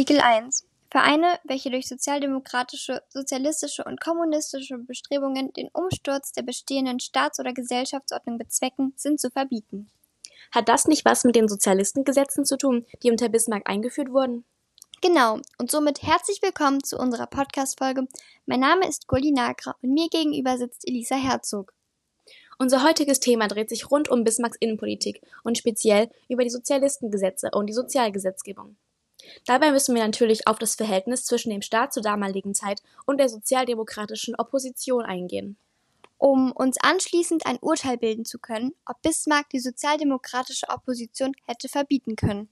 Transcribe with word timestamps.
Artikel 0.00 0.22
1 0.22 0.66
Vereine, 0.90 1.38
welche 1.44 1.68
durch 1.68 1.86
sozialdemokratische, 1.86 3.02
sozialistische 3.10 3.84
und 3.84 4.00
kommunistische 4.00 4.78
Bestrebungen 4.78 5.52
den 5.52 5.68
Umsturz 5.74 6.32
der 6.32 6.40
bestehenden 6.40 7.00
Staats- 7.00 7.38
oder 7.38 7.52
Gesellschaftsordnung 7.52 8.38
bezwecken, 8.38 8.94
sind 8.96 9.20
zu 9.20 9.30
verbieten. 9.30 9.90
Hat 10.52 10.70
das 10.70 10.86
nicht 10.86 11.04
was 11.04 11.24
mit 11.24 11.36
den 11.36 11.48
Sozialistengesetzen 11.48 12.46
zu 12.46 12.56
tun, 12.56 12.86
die 13.02 13.10
unter 13.10 13.28
Bismarck 13.28 13.68
eingeführt 13.68 14.10
wurden? 14.10 14.46
Genau, 15.02 15.38
und 15.58 15.70
somit 15.70 16.02
herzlich 16.02 16.40
willkommen 16.40 16.82
zu 16.82 16.96
unserer 16.96 17.26
Podcast-Folge. 17.26 18.08
Mein 18.46 18.60
Name 18.60 18.88
ist 18.88 19.06
Gulli 19.06 19.32
Nagra 19.32 19.76
und 19.82 19.92
mir 19.92 20.08
gegenüber 20.08 20.56
sitzt 20.56 20.88
Elisa 20.88 21.16
Herzog. 21.16 21.74
Unser 22.58 22.84
heutiges 22.84 23.20
Thema 23.20 23.48
dreht 23.48 23.68
sich 23.68 23.90
rund 23.90 24.08
um 24.08 24.24
Bismarcks 24.24 24.56
Innenpolitik 24.60 25.20
und 25.44 25.58
speziell 25.58 26.08
über 26.30 26.42
die 26.42 26.48
Sozialistengesetze 26.48 27.50
und 27.52 27.66
die 27.66 27.74
Sozialgesetzgebung. 27.74 28.76
Dabei 29.46 29.72
müssen 29.72 29.94
wir 29.94 30.02
natürlich 30.02 30.46
auf 30.46 30.58
das 30.58 30.74
Verhältnis 30.74 31.24
zwischen 31.24 31.50
dem 31.50 31.62
Staat 31.62 31.92
zur 31.92 32.02
damaligen 32.02 32.54
Zeit 32.54 32.82
und 33.06 33.18
der 33.18 33.28
sozialdemokratischen 33.28 34.34
Opposition 34.36 35.04
eingehen. 35.04 35.56
Um 36.18 36.52
uns 36.52 36.76
anschließend 36.82 37.46
ein 37.46 37.58
Urteil 37.60 37.96
bilden 37.96 38.24
zu 38.24 38.38
können, 38.38 38.74
ob 38.84 39.00
Bismarck 39.02 39.48
die 39.50 39.60
sozialdemokratische 39.60 40.68
Opposition 40.68 41.32
hätte 41.46 41.68
verbieten 41.68 42.14
können. 42.14 42.50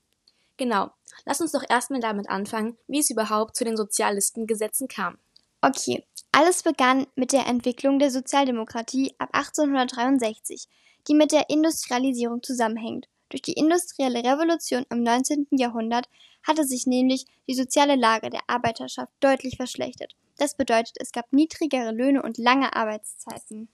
Genau. 0.56 0.90
Lass 1.24 1.40
uns 1.40 1.52
doch 1.52 1.64
erstmal 1.68 2.00
damit 2.00 2.28
anfangen, 2.28 2.78
wie 2.86 3.00
es 3.00 3.10
überhaupt 3.10 3.56
zu 3.56 3.64
den 3.64 3.76
Sozialistengesetzen 3.76 4.88
kam. 4.88 5.18
Okay, 5.60 6.04
alles 6.32 6.62
begann 6.62 7.06
mit 7.14 7.32
der 7.32 7.46
Entwicklung 7.46 7.98
der 7.98 8.10
Sozialdemokratie 8.10 9.14
ab 9.18 9.30
1863, 9.32 10.68
die 11.08 11.14
mit 11.14 11.32
der 11.32 11.50
Industrialisierung 11.50 12.42
zusammenhängt. 12.42 13.08
Durch 13.28 13.42
die 13.42 13.52
industrielle 13.52 14.24
Revolution 14.24 14.86
im 14.90 15.02
19. 15.02 15.48
Jahrhundert 15.50 16.08
hatte 16.46 16.64
sich 16.64 16.86
nämlich 16.86 17.26
die 17.46 17.54
soziale 17.54 17.96
Lage 17.96 18.30
der 18.30 18.40
Arbeiterschaft 18.46 19.12
deutlich 19.20 19.56
verschlechtert. 19.56 20.14
Das 20.38 20.56
bedeutet, 20.56 20.96
es 20.98 21.12
gab 21.12 21.32
niedrigere 21.32 21.90
Löhne 21.90 22.22
und 22.22 22.38
lange 22.38 22.74
Arbeitszeiten. 22.74 23.68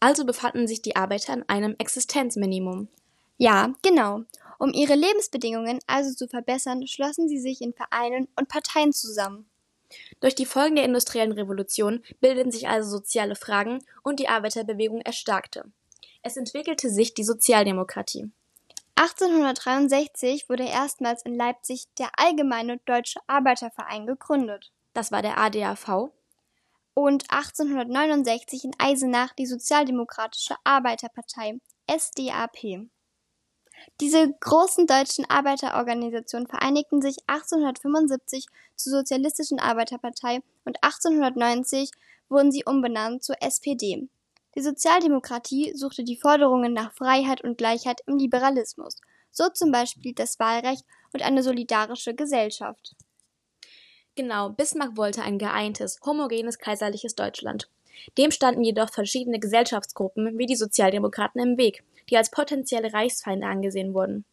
Also 0.00 0.24
befanden 0.24 0.66
sich 0.66 0.82
die 0.82 0.96
Arbeiter 0.96 1.34
in 1.34 1.48
einem 1.48 1.74
Existenzminimum. 1.78 2.88
Ja, 3.36 3.74
genau. 3.82 4.22
Um 4.58 4.72
ihre 4.72 4.94
Lebensbedingungen 4.94 5.78
also 5.86 6.14
zu 6.14 6.26
verbessern, 6.26 6.86
schlossen 6.86 7.28
sie 7.28 7.38
sich 7.38 7.60
in 7.60 7.72
Vereinen 7.72 8.26
und 8.36 8.48
Parteien 8.48 8.92
zusammen. 8.92 9.48
Durch 10.20 10.34
die 10.34 10.46
Folgen 10.46 10.76
der 10.76 10.84
industriellen 10.84 11.32
Revolution 11.32 12.02
bildeten 12.20 12.50
sich 12.50 12.68
also 12.68 12.90
soziale 12.90 13.36
Fragen 13.36 13.84
und 14.02 14.18
die 14.18 14.28
Arbeiterbewegung 14.28 15.00
erstarkte. 15.00 15.64
Es 16.22 16.36
entwickelte 16.36 16.90
sich 16.90 17.14
die 17.14 17.24
Sozialdemokratie. 17.24 18.30
1863 18.98 20.48
wurde 20.48 20.64
erstmals 20.64 21.22
in 21.22 21.36
Leipzig 21.36 21.84
der 22.00 22.10
Allgemeine 22.16 22.78
Deutsche 22.78 23.20
Arbeiterverein 23.28 24.06
gegründet. 24.06 24.72
Das 24.92 25.12
war 25.12 25.22
der 25.22 25.38
ADAV. 25.38 26.10
Und 26.94 27.30
1869 27.30 28.64
in 28.64 28.72
Eisenach 28.76 29.34
die 29.34 29.46
Sozialdemokratische 29.46 30.56
Arbeiterpartei 30.64 31.60
SDAP. 31.88 32.88
Diese 34.00 34.32
großen 34.40 34.88
deutschen 34.88 35.30
Arbeiterorganisationen 35.30 36.48
vereinigten 36.48 37.00
sich 37.00 37.18
1875 37.28 38.46
zur 38.74 38.90
Sozialistischen 38.94 39.60
Arbeiterpartei 39.60 40.40
und 40.64 40.82
1890 40.82 41.92
wurden 42.28 42.50
sie 42.50 42.64
umbenannt 42.64 43.22
zur 43.22 43.40
SPD. 43.40 44.08
Die 44.58 44.64
Sozialdemokratie 44.64 45.72
suchte 45.76 46.02
die 46.02 46.16
Forderungen 46.16 46.72
nach 46.72 46.92
Freiheit 46.92 47.44
und 47.44 47.58
Gleichheit 47.58 48.00
im 48.08 48.18
Liberalismus, 48.18 48.96
so 49.30 49.48
zum 49.50 49.70
Beispiel 49.70 50.14
das 50.14 50.40
Wahlrecht 50.40 50.84
und 51.12 51.22
eine 51.22 51.44
solidarische 51.44 52.12
Gesellschaft. 52.12 52.96
Genau, 54.16 54.48
Bismarck 54.48 54.96
wollte 54.96 55.22
ein 55.22 55.38
geeintes, 55.38 56.00
homogenes 56.04 56.58
kaiserliches 56.58 57.14
Deutschland. 57.14 57.70
Dem 58.18 58.32
standen 58.32 58.64
jedoch 58.64 58.90
verschiedene 58.92 59.38
Gesellschaftsgruppen 59.38 60.36
wie 60.38 60.46
die 60.46 60.56
Sozialdemokraten 60.56 61.40
im 61.40 61.56
Weg, 61.56 61.84
die 62.10 62.16
als 62.16 62.32
potenzielle 62.32 62.92
Reichsfeinde 62.92 63.46
angesehen 63.46 63.94
wurden. 63.94 64.24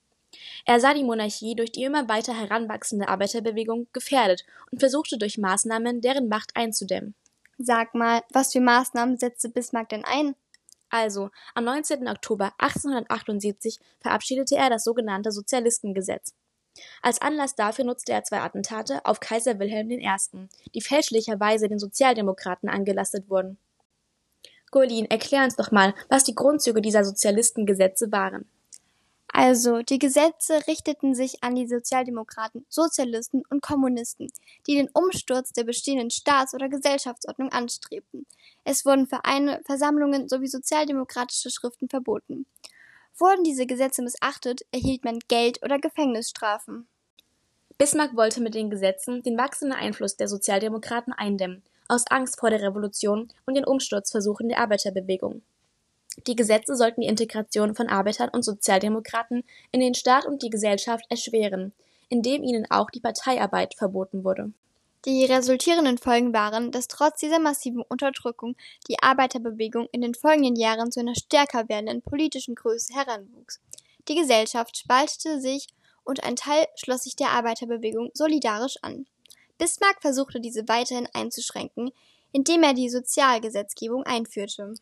Er 0.66 0.79
sah 0.79 0.95
die 0.95 1.03
Monarchie 1.03 1.53
durch 1.53 1.72
die 1.72 1.83
immer 1.83 2.09
weiter 2.09 2.33
heranwachsende 2.33 3.09
Arbeiterbewegung 3.09 3.85
gefährdet 3.94 4.44
und 4.72 4.79
versuchte 4.79 5.19
durch 5.19 5.38
Maßnahmen 5.38 6.01
deren 6.01 6.29
Macht 6.29 6.49
einzudämmen. 6.55 7.13
Sag 7.57 7.95
mal, 7.95 8.21
was 8.33 8.51
für 8.51 8.59
Maßnahmen 8.59 9.17
setzte 9.17 9.49
Bismarck 9.49 9.89
denn 9.89 10.03
ein? 10.03 10.35
Also, 10.89 11.29
am 11.53 11.63
19. 11.63 12.07
Oktober 12.07 12.53
1878 12.57 13.79
verabschiedete 13.99 14.55
er 14.55 14.69
das 14.69 14.83
sogenannte 14.83 15.31
Sozialistengesetz. 15.31 16.33
Als 17.01 17.21
Anlass 17.21 17.55
dafür 17.55 17.85
nutzte 17.85 18.11
er 18.11 18.23
zwei 18.23 18.41
Attentate 18.41 19.05
auf 19.05 19.19
Kaiser 19.19 19.59
Wilhelm 19.59 19.89
I., 19.89 20.07
die 20.73 20.81
fälschlicherweise 20.81 21.69
den 21.69 21.79
Sozialdemokraten 21.79 22.69
angelastet 22.69 23.29
wurden. 23.29 23.57
Golin, 24.72 25.09
erklär 25.09 25.45
uns 25.45 25.55
doch 25.55 25.72
mal, 25.72 25.93
was 26.09 26.25
die 26.25 26.35
Grundzüge 26.35 26.81
dieser 26.81 27.05
Sozialistengesetze 27.05 28.11
waren. 28.11 28.49
Also, 29.27 29.81
die 29.81 29.99
Gesetze 29.99 30.65
richteten 30.67 31.13
sich 31.13 31.43
an 31.43 31.55
die 31.55 31.67
Sozialdemokraten, 31.67 32.65
Sozialisten 32.69 33.43
und 33.49 33.61
Kommunisten, 33.61 34.31
die 34.65 34.75
den 34.75 34.89
Umsturz 34.93 35.51
der 35.51 35.65
bestehenden 35.65 36.09
Staats- 36.09 36.53
oder 36.53 36.69
Gesellschaftsordnung 36.69 37.51
anstrebten. 37.51 38.25
Es 38.63 38.85
wurden 38.85 39.07
Vereine, 39.07 39.61
Versammlungen 39.65 40.29
sowie 40.29 40.47
sozialdemokratische 40.47 41.49
Schriften 41.49 41.89
verboten. 41.89 42.45
Wurden 43.17 43.43
diese 43.43 43.65
Gesetze 43.65 44.01
missachtet, 44.03 44.61
erhielt 44.71 45.03
man 45.03 45.19
Geld 45.27 45.61
oder 45.63 45.79
Gefängnisstrafen. 45.79 46.87
Bismarck 47.77 48.15
wollte 48.15 48.41
mit 48.41 48.55
den 48.55 48.69
Gesetzen 48.69 49.21
den 49.21 49.37
wachsenden 49.37 49.77
Einfluss 49.77 50.15
der 50.15 50.29
Sozialdemokraten 50.29 51.11
eindämmen, 51.11 51.61
aus 51.89 52.07
Angst 52.07 52.39
vor 52.39 52.49
der 52.49 52.61
Revolution 52.61 53.33
und 53.45 53.55
den 53.55 53.65
Umsturzversuchen 53.65 54.47
der 54.47 54.59
Arbeiterbewegung. 54.59 55.41
Die 56.27 56.35
Gesetze 56.35 56.75
sollten 56.75 57.01
die 57.01 57.07
Integration 57.07 57.75
von 57.75 57.87
Arbeitern 57.87 58.29
und 58.29 58.43
Sozialdemokraten 58.43 59.43
in 59.71 59.79
den 59.79 59.93
Staat 59.93 60.25
und 60.25 60.41
die 60.41 60.49
Gesellschaft 60.49 61.05
erschweren, 61.09 61.73
indem 62.09 62.43
ihnen 62.43 62.65
auch 62.69 62.89
die 62.89 63.01
Parteiarbeit 63.01 63.75
verboten 63.75 64.23
wurde. 64.23 64.51
Die 65.05 65.25
resultierenden 65.25 65.99
Folgen 65.99 66.33
waren, 66.33 66.71
dass 66.71 66.87
trotz 66.87 67.19
dieser 67.19 67.37
massiven 67.37 67.83
Unterdrückung 67.83 68.55
die 68.87 68.97
Arbeiterbewegung 69.03 69.87
in 69.91 70.01
den 70.01 70.15
folgenden 70.15 70.55
Jahren 70.55 70.91
zu 70.91 70.99
einer 70.99 71.13
stärker 71.13 71.69
werdenden 71.69 72.01
politischen 72.01 72.55
Größe 72.55 72.93
heranwuchs. 72.95 73.59
Die 74.07 74.15
Gesellschaft 74.15 74.77
spaltete 74.77 75.39
sich 75.39 75.67
und 76.03 76.23
ein 76.23 76.35
Teil 76.35 76.65
schloss 76.75 77.03
sich 77.03 77.15
der 77.15 77.29
Arbeiterbewegung 77.29 78.09
solidarisch 78.13 78.77
an. 78.81 79.05
Bismarck 79.59 80.01
versuchte 80.01 80.39
diese 80.39 80.67
weiterhin 80.67 81.07
einzuschränken, 81.13 81.91
indem 82.31 82.63
er 82.63 82.73
die 82.73 82.89
Sozialgesetzgebung 82.89 84.03
einführte. 84.03 84.73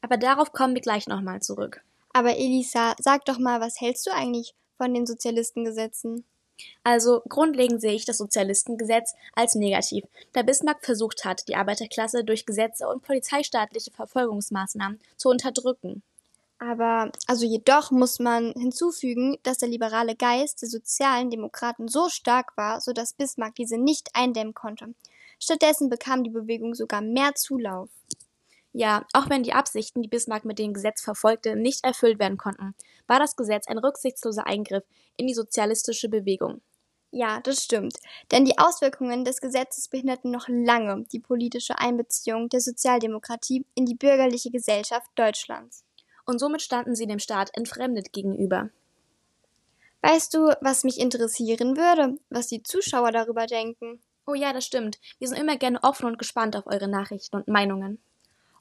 Aber 0.00 0.16
darauf 0.16 0.52
kommen 0.52 0.74
wir 0.74 0.82
gleich 0.82 1.06
nochmal 1.06 1.40
zurück. 1.40 1.82
Aber 2.12 2.36
Elisa, 2.36 2.94
sag 2.98 3.24
doch 3.24 3.38
mal, 3.38 3.60
was 3.60 3.80
hältst 3.80 4.06
du 4.06 4.12
eigentlich 4.12 4.54
von 4.76 4.92
den 4.94 5.06
Sozialistengesetzen? 5.06 6.24
Also 6.84 7.22
grundlegend 7.28 7.80
sehe 7.80 7.94
ich 7.94 8.04
das 8.04 8.18
Sozialistengesetz 8.18 9.14
als 9.34 9.54
negativ, 9.54 10.04
da 10.32 10.42
Bismarck 10.42 10.84
versucht 10.84 11.24
hat, 11.24 11.48
die 11.48 11.56
Arbeiterklasse 11.56 12.24
durch 12.24 12.46
Gesetze 12.46 12.88
und 12.88 13.02
polizeistaatliche 13.02 13.90
Verfolgungsmaßnahmen 13.92 15.00
zu 15.16 15.30
unterdrücken. 15.30 16.02
Aber 16.58 17.10
also 17.26 17.46
jedoch 17.46 17.90
muss 17.90 18.18
man 18.18 18.52
hinzufügen, 18.52 19.38
dass 19.42 19.58
der 19.58 19.70
liberale 19.70 20.14
Geist 20.14 20.60
der 20.60 20.68
sozialen 20.68 21.30
Demokraten 21.30 21.88
so 21.88 22.10
stark 22.10 22.54
war, 22.56 22.82
so 22.82 22.92
dass 22.92 23.14
Bismarck 23.14 23.54
diese 23.54 23.78
nicht 23.78 24.10
eindämmen 24.12 24.52
konnte. 24.52 24.94
Stattdessen 25.38 25.88
bekam 25.88 26.22
die 26.22 26.30
Bewegung 26.30 26.74
sogar 26.74 27.00
mehr 27.00 27.34
Zulauf. 27.34 27.88
Ja, 28.72 29.04
auch 29.12 29.28
wenn 29.28 29.42
die 29.42 29.52
Absichten, 29.52 30.02
die 30.02 30.08
Bismarck 30.08 30.44
mit 30.44 30.58
dem 30.58 30.72
Gesetz 30.72 31.02
verfolgte, 31.02 31.56
nicht 31.56 31.84
erfüllt 31.84 32.20
werden 32.20 32.38
konnten, 32.38 32.74
war 33.08 33.18
das 33.18 33.34
Gesetz 33.34 33.66
ein 33.66 33.78
rücksichtsloser 33.78 34.46
Eingriff 34.46 34.84
in 35.16 35.26
die 35.26 35.34
sozialistische 35.34 36.08
Bewegung. 36.08 36.60
Ja, 37.12 37.40
das 37.40 37.64
stimmt. 37.64 37.96
Denn 38.30 38.44
die 38.44 38.58
Auswirkungen 38.58 39.24
des 39.24 39.40
Gesetzes 39.40 39.88
behinderten 39.88 40.30
noch 40.30 40.46
lange 40.48 41.04
die 41.12 41.18
politische 41.18 41.78
Einbeziehung 41.78 42.48
der 42.48 42.60
Sozialdemokratie 42.60 43.66
in 43.74 43.84
die 43.84 43.96
bürgerliche 43.96 44.52
Gesellschaft 44.52 45.10
Deutschlands. 45.16 45.84
Und 46.24 46.38
somit 46.38 46.62
standen 46.62 46.94
sie 46.94 47.08
dem 47.08 47.18
Staat 47.18 47.50
entfremdet 47.54 48.12
gegenüber. 48.12 48.70
Weißt 50.02 50.32
du, 50.32 50.54
was 50.60 50.84
mich 50.84 51.00
interessieren 51.00 51.76
würde, 51.76 52.16
was 52.30 52.46
die 52.46 52.62
Zuschauer 52.62 53.10
darüber 53.10 53.46
denken? 53.46 54.00
Oh 54.26 54.34
ja, 54.34 54.52
das 54.52 54.64
stimmt. 54.64 55.00
Wir 55.18 55.26
sind 55.26 55.38
immer 55.38 55.56
gerne 55.56 55.82
offen 55.82 56.06
und 56.06 56.18
gespannt 56.18 56.54
auf 56.54 56.68
eure 56.68 56.86
Nachrichten 56.86 57.34
und 57.36 57.48
Meinungen. 57.48 58.00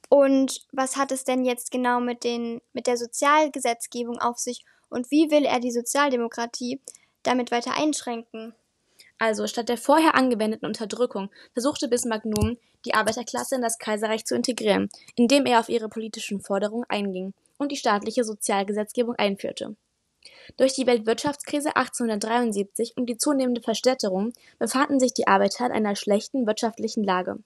Und 0.10 0.62
was 0.72 0.98
hat 0.98 1.12
es 1.12 1.24
denn 1.24 1.46
jetzt 1.46 1.72
genau 1.72 2.00
mit, 2.00 2.24
den, 2.24 2.62
mit 2.74 2.88
der 2.88 2.98
Sozialgesetzgebung 2.98 4.18
auf 4.18 4.40
sich 4.40 4.66
und 4.90 5.12
wie 5.12 5.30
will 5.30 5.46
er 5.46 5.60
die 5.60 5.72
Sozialdemokratie 5.72 6.82
damit 7.22 7.52
weiter 7.52 7.78
einschränken? 7.78 8.56
Also 9.20 9.46
statt 9.48 9.70
der 9.70 9.78
vorher 9.78 10.16
angewendeten 10.16 10.66
Unterdrückung 10.66 11.30
versuchte 11.54 11.88
Bismarck 11.88 12.26
nun, 12.26 12.58
die 12.86 12.94
Arbeiterklasse 12.94 13.56
in 13.56 13.62
das 13.62 13.78
Kaiserreich 13.78 14.26
zu 14.26 14.36
integrieren, 14.36 14.90
indem 15.16 15.46
er 15.46 15.60
auf 15.60 15.70
ihre 15.70 15.90
politischen 15.90 16.42
Forderungen 16.42 16.86
einging 16.90 17.34
und 17.58 17.72
die 17.72 17.78
staatliche 17.78 18.24
Sozialgesetzgebung 18.24 19.16
einführte. 19.16 19.76
Durch 20.58 20.74
die 20.74 20.88
Weltwirtschaftskrise 20.88 21.76
1873 21.76 22.94
und 22.98 23.08
die 23.08 23.18
zunehmende 23.18 23.62
Verstädterung 23.62 24.34
befanden 24.58 25.00
sich 25.00 25.14
die 25.14 25.28
Arbeiter 25.28 25.66
in 25.66 25.72
einer 25.74 25.96
schlechten 25.96 26.48
wirtschaftlichen 26.48 27.04
Lage. 27.04 27.38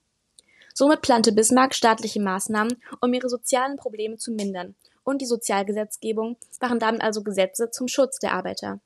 Somit 0.76 1.02
plante 1.02 1.30
Bismarck 1.30 1.72
staatliche 1.72 2.20
Maßnahmen, 2.20 2.82
um 3.00 3.14
ihre 3.14 3.28
sozialen 3.28 3.76
Probleme 3.76 4.16
zu 4.16 4.32
mindern, 4.32 4.74
und 5.04 5.22
die 5.22 5.26
Sozialgesetzgebung 5.26 6.36
waren 6.58 6.80
damit 6.80 7.00
also 7.00 7.22
Gesetze 7.22 7.70
zum 7.70 7.86
Schutz 7.86 8.18
der 8.18 8.32
Arbeiter. 8.32 8.80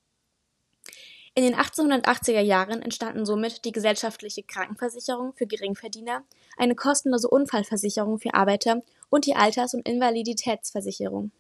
In 1.35 1.45
den 1.45 1.55
1880er 1.55 2.41
Jahren 2.41 2.83
entstanden 2.83 3.25
somit 3.25 3.65
die 3.65 3.73
gesetzliche 3.73 4.43
Krankenversicherung 4.43 5.33
für 5.35 5.47
Geringverdiener, 5.47 6.25
eine 6.59 6.75
kostenlose 6.75 7.29
Unfallversicherung 7.29 8.19
für 8.19 8.35
Arbeiter 8.35 8.83
und 9.09 9.25
die 9.25 9.37
Alters- 9.37 9.73
und 9.73 9.89
Invaliditätsversicherung. 9.89 11.31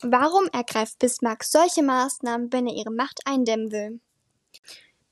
Warum 0.00 0.48
ergreift 0.52 0.98
Bismarck 0.98 1.44
solche 1.44 1.82
Maßnahmen, 1.82 2.52
wenn 2.52 2.66
er 2.66 2.74
ihre 2.74 2.90
Macht 2.90 3.20
eindämmen 3.26 3.70
will? 3.70 4.00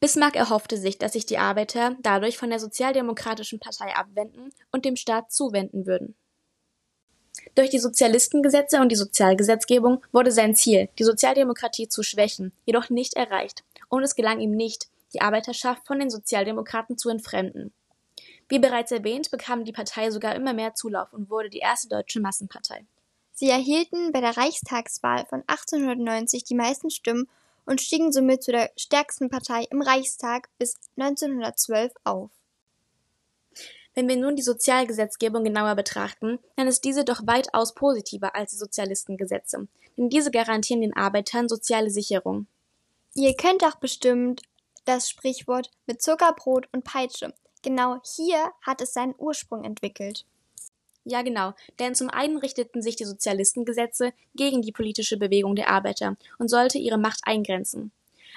Bismarck 0.03 0.35
erhoffte 0.35 0.79
sich, 0.79 0.99
dass 0.99 1.13
sich 1.13 1.27
die 1.27 1.39
Arbeiter 1.39 1.95
dadurch 2.01 2.37
von 2.37 2.51
der 2.51 2.59
Sozialdemokratischen 2.59 3.61
Partei 3.61 3.95
abwenden 3.95 4.53
und 4.73 4.85
dem 4.85 4.97
Staat 4.97 5.31
zuwenden 5.31 5.87
würden. 5.87 6.17
Durch 7.55 7.71
die 7.71 7.79
Sozialistengesetze 7.79 8.81
und 8.81 8.91
die 8.91 8.97
Sozialgesetzgebung 8.97 10.05
wurde 10.11 10.33
sein 10.33 10.57
Ziel, 10.57 10.89
die 10.99 11.05
Sozialdemokratie 11.05 11.87
zu 11.87 12.03
schwächen, 12.03 12.51
jedoch 12.65 12.91
nicht 12.91 13.15
erreicht, 13.15 13.63
und 13.89 14.03
es 14.03 14.17
gelang 14.17 14.41
ihm 14.41 14.51
nicht, 14.51 14.89
die 15.15 15.21
Arbeiterschaft 15.21 15.87
von 15.87 16.01
den 16.01 16.11
Sozialdemokraten 16.11 16.99
zu 16.99 17.09
entfremden. 17.09 17.73
Wie 18.49 18.59
bereits 18.59 18.91
erwähnt, 18.91 19.31
bekam 19.31 19.65
die 19.65 19.71
Partei 19.71 20.11
sogar 20.11 20.35
immer 20.35 20.53
mehr 20.53 20.75
Zulauf 20.75 21.13
und 21.13 21.31
wurde 21.31 21.49
die 21.49 21.61
erste 21.61 21.89
deutsche 21.89 22.19
Massenpartei. 22.19 22.85
Sie 23.35 23.49
erhielten 23.49 24.11
bei 24.11 24.21
der 24.21 24.37
Reichstagswahl 24.37 25.27
von 25.27 25.45
1890 25.47 26.43
die 26.43 26.57
meisten 26.57 26.91
Stimmen 26.91 27.29
und 27.67 27.81
stiegen 27.81 28.13
somit 28.13 28.43
zu 28.43 28.53
der 28.53 28.71
stärksten 28.77 29.29
Partei 29.29 29.65
im 29.71 29.83
Reichstag 29.83 30.49
bis 30.59 30.75
1912 30.97 31.93
auf. 32.05 32.31
Wenn 33.95 34.09
wir 34.09 34.17
nun 34.17 34.37
die 34.37 34.43
Sozialgesetzgebung 34.43 35.45
genauer 35.45 35.75
betrachten, 35.75 36.39
dann 36.57 36.67
ist 36.67 36.85
diese 36.85 37.05
doch 37.05 37.27
weitaus 37.27 37.75
positiver 37.75 38.35
als 38.35 38.53
die 38.53 38.57
Sozialistengesetze, 38.57 39.69
denn 39.97 40.09
diese 40.09 40.31
garantieren 40.31 40.81
den 40.81 40.97
Arbeitern 40.97 41.49
soziale 41.49 41.91
Sicherung. 41.91 42.47
Ihr 43.15 43.37
kennt 43.37 43.63
doch 43.63 43.77
bestimmt 43.77 44.43
das 44.87 45.11
Sprichwort 45.11 45.71
mit 45.87 46.01
Zuckerbrot 46.01 46.69
und 46.73 46.85
Peitsche. 46.85 47.35
Genau 47.63 48.01
hier 48.17 48.51
hat 48.63 48.81
es 48.81 48.95
seinen 48.95 49.15
Ursprung 49.19 49.65
entwickelt. 49.65 50.25
Ja, 51.05 51.23
genau, 51.23 51.53
denn 51.81 51.95
zum 51.95 52.11
einen 52.11 52.39
richteten 52.39 52.81
sich 52.81 52.95
die 52.95 53.05
Sozialistengesetze 53.05 54.13
gegen 54.35 54.63
die 54.63 54.73
politische 54.73 55.17
Bewegung 55.17 55.57
der 55.57 55.69
Arbeiter 55.69 56.17
und 56.39 56.49
sollte 56.49 56.79
ihre 56.79 56.99
Macht 56.99 57.21
eingrenzen. 57.25 57.91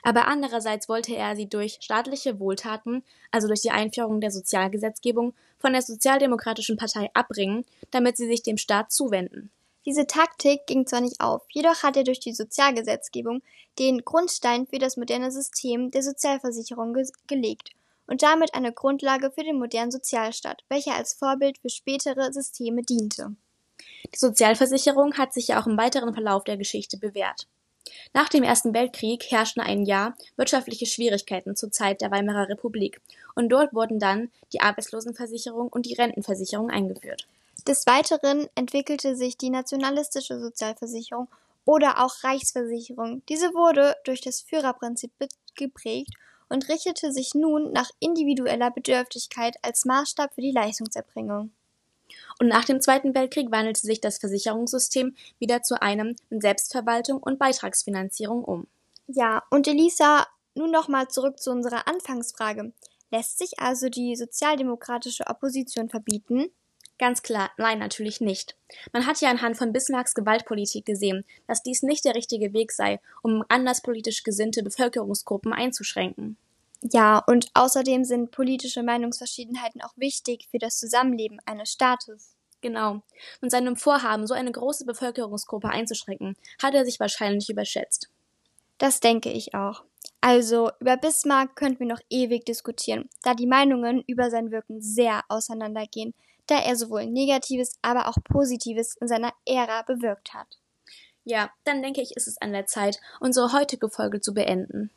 Aber 0.03 0.27
andererseits 0.27 0.89
wollte 0.89 1.15
er 1.15 1.35
sie 1.35 1.47
durch 1.47 1.77
staatliche 1.81 2.39
Wohltaten, 2.39 3.03
also 3.31 3.47
durch 3.47 3.61
die 3.61 3.71
Einführung 3.71 4.19
der 4.19 4.31
Sozialgesetzgebung, 4.31 5.33
von 5.57 5.73
der 5.73 5.81
Sozialdemokratischen 5.81 6.77
Partei 6.77 7.09
abbringen, 7.13 7.65
damit 7.91 8.17
sie 8.17 8.27
sich 8.27 8.43
dem 8.43 8.57
Staat 8.57 8.91
zuwenden. 8.91 9.51
Diese 9.85 10.07
Taktik 10.07 10.65
ging 10.65 10.87
zwar 10.87 11.01
nicht 11.01 11.21
auf, 11.21 11.43
jedoch 11.51 11.83
hat 11.83 11.95
er 11.95 12.03
durch 12.03 12.19
die 12.19 12.33
Sozialgesetzgebung 12.33 13.43
den 13.77 14.03
Grundstein 14.03 14.65
für 14.65 14.79
das 14.79 14.97
moderne 14.97 15.31
System 15.31 15.91
der 15.91 16.01
Sozialversicherung 16.01 16.93
ge 16.93 17.05
gelegt 17.27 17.75
und 18.07 18.23
damit 18.23 18.53
eine 18.53 18.71
Grundlage 18.73 19.31
für 19.31 19.43
den 19.43 19.57
modernen 19.57 19.91
Sozialstaat, 19.91 20.63
welcher 20.69 20.95
als 20.95 21.13
Vorbild 21.13 21.57
für 21.57 21.69
spätere 21.69 22.31
Systeme 22.31 22.81
diente. 22.81 23.35
Die 24.13 24.19
Sozialversicherung 24.19 25.17
hat 25.17 25.33
sich 25.33 25.47
ja 25.49 25.61
auch 25.61 25.67
im 25.67 25.77
weiteren 25.77 26.13
Verlauf 26.13 26.43
der 26.43 26.57
Geschichte 26.57 26.97
bewährt. 26.97 27.47
Nach 28.13 28.29
dem 28.29 28.43
Ersten 28.43 28.73
Weltkrieg 28.73 29.25
herrschten 29.29 29.61
ein 29.61 29.85
Jahr 29.85 30.15
wirtschaftliche 30.37 30.85
Schwierigkeiten 30.85 31.55
zur 31.55 31.71
Zeit 31.71 32.01
der 32.01 32.11
Weimarer 32.11 32.49
Republik 32.49 33.01
und 33.35 33.49
dort 33.49 33.73
wurden 33.73 33.99
dann 33.99 34.31
die 34.53 34.61
Arbeitslosenversicherung 34.61 35.67
und 35.67 35.85
die 35.85 35.93
Rentenversicherung 35.93 36.69
eingeführt. 36.69 37.27
Des 37.67 37.85
Weiteren 37.85 38.47
entwickelte 38.55 39.15
sich 39.15 39.37
die 39.37 39.49
nationalistische 39.49 40.39
Sozialversicherung 40.39 41.27
oder 41.65 42.03
auch 42.03 42.23
Reichsversicherung. 42.23 43.23
Diese 43.27 43.53
wurde 43.53 43.95
durch 44.03 44.21
das 44.21 44.41
Führerprinzip 44.41 45.11
geprägt 45.55 46.13
und 46.49 46.69
richtete 46.69 47.11
sich 47.11 47.33
nun 47.33 47.71
nach 47.71 47.89
individueller 47.99 48.71
Bedürftigkeit 48.71 49.55
als 49.61 49.85
Maßstab 49.85 50.33
für 50.33 50.41
die 50.41 50.51
Leistungserbringung. 50.51 51.51
Und 52.39 52.47
nach 52.47 52.65
dem 52.65 52.81
Zweiten 52.81 53.15
Weltkrieg 53.15 53.51
wandelte 53.51 53.81
sich 53.81 54.01
das 54.01 54.17
Versicherungssystem 54.17 55.15
wieder 55.39 55.63
zu 55.63 55.81
einem 55.81 56.15
mit 56.29 56.41
Selbstverwaltung 56.41 57.21
und 57.21 57.39
Beitragsfinanzierung 57.39 58.43
um. 58.43 58.67
Ja, 59.07 59.43
und 59.49 59.67
Elisa, 59.67 60.27
nun 60.55 60.71
nochmal 60.71 61.07
zurück 61.07 61.39
zu 61.39 61.51
unserer 61.51 61.87
Anfangsfrage. 61.87 62.73
Lässt 63.11 63.37
sich 63.37 63.59
also 63.59 63.89
die 63.89 64.15
sozialdemokratische 64.15 65.27
Opposition 65.27 65.89
verbieten? 65.89 66.51
Ganz 66.97 67.23
klar, 67.23 67.51
nein, 67.57 67.79
natürlich 67.79 68.21
nicht. 68.21 68.55
Man 68.93 69.05
hat 69.05 69.19
ja 69.19 69.29
anhand 69.29 69.57
von 69.57 69.73
Bismarcks 69.73 70.15
Gewaltpolitik 70.15 70.85
gesehen, 70.85 71.25
dass 71.45 71.61
dies 71.61 71.83
nicht 71.83 72.05
der 72.05 72.15
richtige 72.15 72.53
Weg 72.53 72.71
sei, 72.71 73.01
um 73.21 73.43
anderspolitisch 73.49 74.23
gesinnte 74.23 74.63
Bevölkerungsgruppen 74.63 75.51
einzuschränken. 75.51 76.37
Ja, 76.81 77.19
und 77.19 77.49
außerdem 77.53 78.05
sind 78.05 78.31
politische 78.31 78.83
Meinungsverschiedenheiten 78.83 79.81
auch 79.81 79.93
wichtig 79.97 80.47
für 80.51 80.59
das 80.59 80.77
Zusammenleben 80.79 81.39
eines 81.45 81.71
Staates. 81.71 82.35
Genau. 82.61 83.01
Und 83.41 83.51
seinem 83.51 83.75
Vorhaben, 83.75 84.25
so 84.25 84.33
eine 84.33 84.51
große 84.51 84.85
Bevölkerungsgruppe 84.85 85.69
einzuschränken, 85.69 86.35
hat 86.61 86.75
er 86.75 86.85
sich 86.85 86.99
wahrscheinlich 86.99 87.49
überschätzt. 87.49 88.09
Das 88.77 88.99
denke 89.01 89.31
ich 89.31 89.53
auch. 89.53 89.83
Also, 90.21 90.71
über 90.79 90.97
Bismarck 90.97 91.55
könnten 91.55 91.81
wir 91.81 91.87
noch 91.87 92.01
ewig 92.09 92.45
diskutieren, 92.45 93.09
da 93.23 93.33
die 93.33 93.47
Meinungen 93.47 94.03
über 94.07 94.29
sein 94.29 94.51
Wirken 94.51 94.81
sehr 94.81 95.21
auseinandergehen 95.27 96.13
da 96.47 96.59
er 96.59 96.75
sowohl 96.75 97.05
Negatives, 97.05 97.77
aber 97.81 98.07
auch 98.07 98.17
Positives 98.23 98.95
in 98.97 99.07
seiner 99.07 99.33
Ära 99.45 99.81
bewirkt 99.83 100.33
hat. 100.33 100.57
Ja, 101.23 101.49
dann 101.63 101.81
denke 101.81 102.01
ich, 102.01 102.15
ist 102.15 102.27
es 102.27 102.39
an 102.39 102.53
der 102.53 102.67
Zeit, 102.67 102.99
unsere 103.19 103.51
heutige 103.51 103.89
Folge 103.89 104.21
zu 104.21 104.33
beenden. 104.33 104.91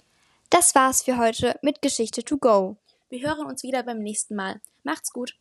Das 0.50 0.74
war's 0.74 1.02
für 1.02 1.18
heute 1.18 1.58
mit 1.62 1.82
Geschichte 1.82 2.22
to 2.22 2.36
go. 2.36 2.76
Wir 3.08 3.26
hören 3.26 3.46
uns 3.46 3.62
wieder 3.62 3.82
beim 3.82 3.98
nächsten 3.98 4.34
Mal. 4.34 4.60
Macht's 4.82 5.12
gut. 5.12 5.34